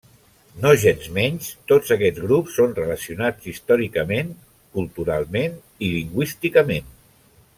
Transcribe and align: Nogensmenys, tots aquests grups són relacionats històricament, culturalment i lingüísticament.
Nogensmenys, 0.61 1.49
tots 1.71 1.91
aquests 1.95 2.23
grups 2.23 2.55
són 2.61 2.73
relacionats 2.79 3.51
històricament, 3.53 4.33
culturalment 4.79 5.61
i 5.89 5.93
lingüísticament. 5.99 6.91